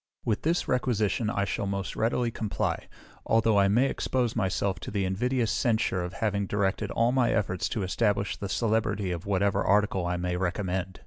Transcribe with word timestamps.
With 0.25 0.41
this 0.41 0.67
requisition 0.67 1.29
I 1.29 1.45
shall 1.45 1.67
most 1.67 1.95
readily 1.95 2.31
comply, 2.31 2.87
although 3.23 3.59
I 3.59 3.67
may 3.67 3.85
expose 3.87 4.35
myself 4.35 4.79
to 4.79 4.89
the 4.89 5.05
invidious 5.05 5.51
censure 5.51 6.03
of 6.03 6.13
having 6.13 6.47
directed 6.47 6.89
all 6.89 7.11
my 7.11 7.31
efforts 7.31 7.69
to 7.69 7.83
establish 7.83 8.35
the 8.35 8.49
celebrity 8.49 9.11
of 9.11 9.27
whatever 9.27 9.63
article 9.63 10.07
I 10.07 10.17
may 10.17 10.37
recommend. 10.37 10.99